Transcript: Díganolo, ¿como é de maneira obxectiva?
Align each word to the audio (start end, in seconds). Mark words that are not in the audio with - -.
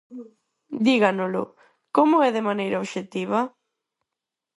Díganolo, 0.85 1.43
¿como 1.95 2.15
é 2.27 2.29
de 2.35 2.45
maneira 2.49 2.81
obxectiva? 2.83 3.39